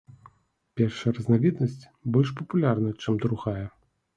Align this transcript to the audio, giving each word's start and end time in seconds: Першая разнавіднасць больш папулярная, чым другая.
Першая 0.79 1.11
разнавіднасць 1.17 1.77
больш 2.17 2.29
папулярная, 2.41 2.95
чым 3.05 3.13
другая. 3.29 3.65